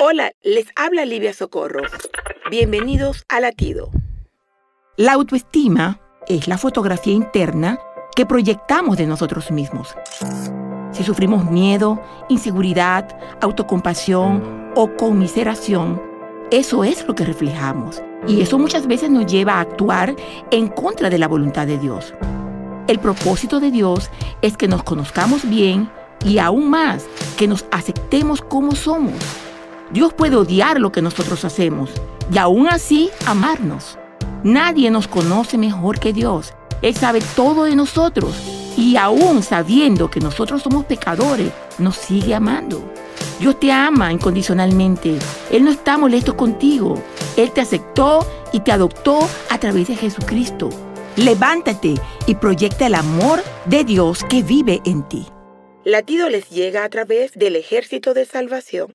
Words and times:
Hola, 0.00 0.30
les 0.44 0.66
habla 0.76 1.04
Livia 1.04 1.32
Socorro. 1.32 1.82
Bienvenidos 2.52 3.24
a 3.28 3.40
Latido. 3.40 3.90
La 4.96 5.14
autoestima 5.14 6.00
es 6.28 6.46
la 6.46 6.56
fotografía 6.56 7.12
interna 7.12 7.80
que 8.14 8.24
proyectamos 8.24 8.96
de 8.96 9.08
nosotros 9.08 9.50
mismos. 9.50 9.96
Si 10.92 11.02
sufrimos 11.02 11.50
miedo, 11.50 12.00
inseguridad, 12.28 13.08
autocompasión 13.40 14.70
o 14.76 14.94
conmiseración, 14.96 16.00
eso 16.52 16.84
es 16.84 17.04
lo 17.08 17.16
que 17.16 17.24
reflejamos. 17.24 18.00
Y 18.28 18.40
eso 18.40 18.56
muchas 18.56 18.86
veces 18.86 19.10
nos 19.10 19.26
lleva 19.26 19.54
a 19.54 19.60
actuar 19.62 20.14
en 20.52 20.68
contra 20.68 21.10
de 21.10 21.18
la 21.18 21.26
voluntad 21.26 21.66
de 21.66 21.76
Dios. 21.76 22.14
El 22.86 23.00
propósito 23.00 23.58
de 23.58 23.72
Dios 23.72 24.12
es 24.42 24.56
que 24.56 24.68
nos 24.68 24.84
conozcamos 24.84 25.48
bien 25.48 25.90
y 26.24 26.38
aún 26.38 26.70
más, 26.70 27.04
que 27.36 27.48
nos 27.48 27.64
aceptemos 27.72 28.40
como 28.42 28.76
somos. 28.76 29.47
Dios 29.90 30.12
puede 30.12 30.36
odiar 30.36 30.80
lo 30.80 30.92
que 30.92 31.02
nosotros 31.02 31.44
hacemos 31.44 31.90
y 32.32 32.38
aún 32.38 32.68
así 32.68 33.10
amarnos. 33.26 33.98
Nadie 34.42 34.90
nos 34.90 35.08
conoce 35.08 35.58
mejor 35.58 35.98
que 35.98 36.12
Dios. 36.12 36.52
Él 36.82 36.94
sabe 36.94 37.20
todo 37.34 37.64
de 37.64 37.74
nosotros 37.74 38.36
y 38.76 38.96
aún 38.96 39.42
sabiendo 39.42 40.10
que 40.10 40.20
nosotros 40.20 40.62
somos 40.62 40.84
pecadores, 40.84 41.50
nos 41.78 41.96
sigue 41.96 42.34
amando. 42.34 42.82
Dios 43.40 43.58
te 43.58 43.72
ama 43.72 44.12
incondicionalmente. 44.12 45.18
Él 45.50 45.64
no 45.64 45.70
está 45.70 45.96
molesto 45.96 46.36
contigo. 46.36 46.94
Él 47.36 47.50
te 47.52 47.60
aceptó 47.60 48.26
y 48.52 48.60
te 48.60 48.72
adoptó 48.72 49.28
a 49.50 49.58
través 49.58 49.88
de 49.88 49.96
Jesucristo. 49.96 50.70
Levántate 51.16 51.94
y 52.26 52.34
proyecta 52.34 52.86
el 52.86 52.94
amor 52.94 53.42
de 53.64 53.84
Dios 53.84 54.22
que 54.28 54.42
vive 54.42 54.80
en 54.84 55.02
ti. 55.08 55.26
Latido 55.84 56.28
les 56.28 56.50
llega 56.50 56.84
a 56.84 56.88
través 56.88 57.32
del 57.32 57.56
ejército 57.56 58.12
de 58.12 58.24
salvación. 58.24 58.92